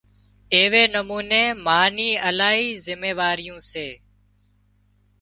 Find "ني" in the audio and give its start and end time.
1.95-2.09